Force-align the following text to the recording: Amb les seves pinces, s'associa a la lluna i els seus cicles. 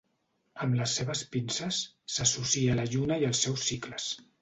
Amb 0.65 0.77
les 0.79 0.95
seves 0.99 1.21
pinces, 1.35 1.83
s'associa 2.17 2.75
a 2.75 2.81
la 2.83 2.89
lluna 2.97 3.23
i 3.25 3.33
els 3.33 3.47
seus 3.47 3.71
cicles. 3.73 4.15